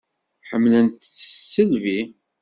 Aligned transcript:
Ḥemmlent-tt 0.49 1.11
s 1.15 1.15
tisselbi. 1.15 1.99